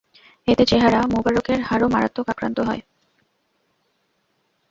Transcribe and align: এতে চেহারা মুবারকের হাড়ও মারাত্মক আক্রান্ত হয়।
এতে 0.47 0.63
চেহারা 0.65 0.99
মুবারকের 1.07 1.59
হাড়ও 1.61 1.87
মারাত্মক 1.89 2.27
আক্রান্ত 2.29 2.57
হয়। 2.59 2.81